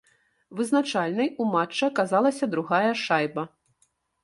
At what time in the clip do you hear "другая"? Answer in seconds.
2.57-2.91